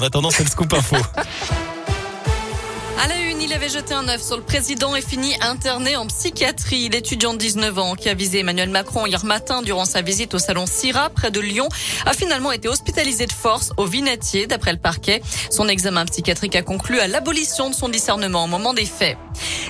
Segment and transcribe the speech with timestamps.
[0.00, 0.96] En attendant, c'est le scoop info.
[3.00, 6.08] À la une, il avait jeté un œuf sur le président et fini interné en
[6.08, 6.88] psychiatrie.
[6.88, 10.40] L'étudiant de 19 ans qui a visé Emmanuel Macron hier matin durant sa visite au
[10.40, 11.68] salon Syrah près de Lyon
[12.06, 15.22] a finalement été hospitalisé de force au Vinatier d'après le parquet.
[15.48, 19.16] Son examen psychiatrique a conclu à l'abolition de son discernement au moment des faits.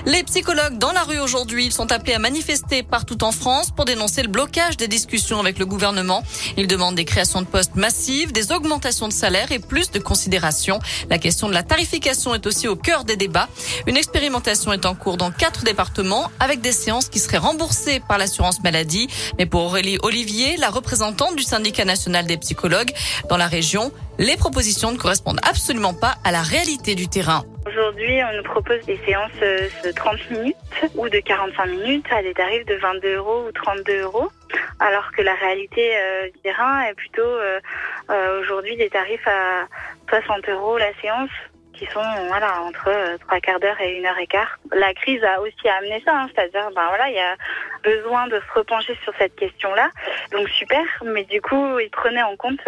[0.06, 3.84] Les psychologues dans la rue aujourd'hui, ils sont appelés à manifester partout en France pour
[3.84, 6.22] dénoncer le blocage des discussions avec le gouvernement.
[6.56, 10.80] Ils demandent des créations de postes massives, des augmentations de salaire et plus de considération.
[11.10, 13.48] La question de la tarification est aussi au cœur des débats.
[13.86, 18.16] Une expérimentation est en cours dans quatre départements avec des séances qui seraient remboursées par
[18.16, 19.09] l'assurance maladie.
[19.38, 22.92] Mais pour Aurélie Olivier, la représentante du syndicat national des psychologues
[23.28, 27.45] dans la région, les propositions ne correspondent absolument pas à la réalité du terrain.
[27.68, 30.56] Aujourd'hui, on nous propose des séances euh, de 30 minutes
[30.95, 34.28] ou de 45 minutes à des tarifs de 22 euros ou 32 euros,
[34.80, 37.60] alors que la réalité euh, du terrain est plutôt euh,
[38.40, 39.66] aujourd'hui des tarifs à
[40.09, 41.30] 60 euros la séance
[41.78, 44.59] qui sont voilà entre trois quarts d'heure et une heure et quart.
[44.73, 47.37] La crise a aussi amené ça, hein, c'est-à-dire ben voilà il y a
[47.82, 49.90] besoin de se repencher sur cette question-là,
[50.32, 50.84] donc super.
[51.04, 52.60] Mais du coup ils prenaient en compte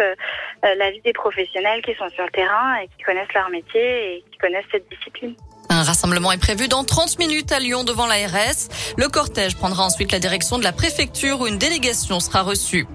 [0.63, 4.37] l'avis des professionnels qui sont sur le terrain et qui connaissent leur métier et qui
[4.37, 5.35] connaissent cette discipline.
[5.81, 8.67] Un rassemblement est prévu dans 30 minutes à Lyon devant l'ARS.
[8.97, 12.85] Le cortège prendra ensuite la direction de la préfecture où une délégation sera reçue.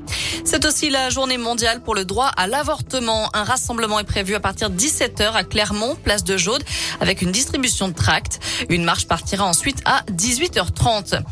[0.44, 3.28] C'est aussi la journée mondiale pour le droit à l'avortement.
[3.34, 6.62] Un rassemblement est prévu à partir de 17h à Clermont, place de Jaude,
[7.00, 8.38] avec une distribution de tracts.
[8.68, 11.22] Une marche partira ensuite à 18h30.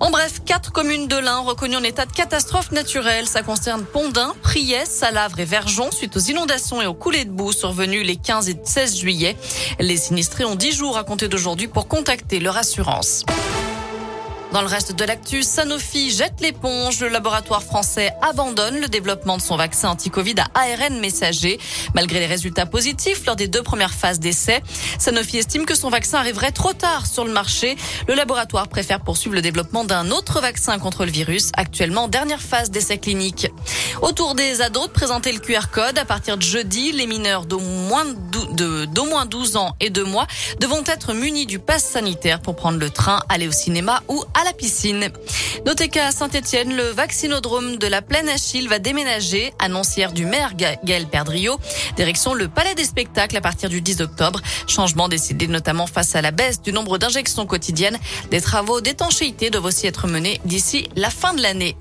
[0.00, 3.26] En bref, quatre communes de l'Ain reconnues en état de catastrophe naturelle.
[3.26, 7.52] Ça concerne Pondin, Priès, Salavre et Verjon suite aux inondations et aux coulées de boue
[7.52, 9.36] survenues les 15 et 16 juillet.
[9.78, 10.96] Les sinistrés ont 10 jours
[11.28, 13.24] d'aujourd'hui pour contacter leur assurance.
[14.52, 17.00] Dans le reste de l'actu, Sanofi jette l'éponge.
[17.00, 21.58] Le laboratoire français abandonne le développement de son vaccin anti-Covid à ARN messager.
[21.94, 24.62] Malgré les résultats positifs lors des deux premières phases d'essai,
[24.98, 27.76] Sanofi estime que son vaccin arriverait trop tard sur le marché.
[28.08, 32.42] Le laboratoire préfère poursuivre le développement d'un autre vaccin contre le virus, actuellement en dernière
[32.42, 33.48] phase d'essai clinique.
[34.02, 37.60] Autour des ados de présenter le QR code, à partir de jeudi, les mineurs d'au
[37.60, 38.04] moins,
[39.12, 40.26] moins 12 ans et 2 mois
[40.60, 44.52] devront être munis du pass sanitaire pour prendre le train, aller au cinéma ou la
[44.52, 45.10] piscine.
[45.66, 51.06] Notez qu'à Saint-Etienne, le vaccinodrome de la Plaine Achille va déménager, annoncière du maire Gaël
[51.06, 51.58] Perdriau,
[51.96, 54.40] direction le Palais des Spectacles à partir du 10 octobre.
[54.66, 57.98] Changement décidé notamment face à la baisse du nombre d'injections quotidiennes.
[58.30, 61.76] Des travaux d'étanchéité doivent aussi être menés d'ici la fin de l'année.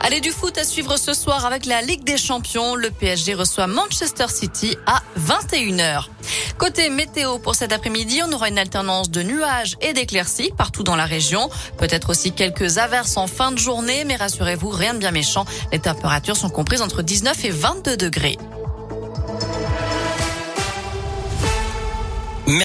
[0.00, 2.76] Allez du foot à suivre ce soir avec la Ligue des Champions.
[2.76, 6.04] Le PSG reçoit Manchester City à 21h.
[6.58, 10.96] Côté météo pour cet après-midi, on aura une alternance de nuages et d'éclaircies partout dans
[10.96, 11.48] la région.
[11.76, 15.44] Peut-être aussi quelques averses en fin de journée, mais rassurez-vous, rien de bien méchant.
[15.70, 18.38] Les températures sont comprises entre 19 et 22 degrés.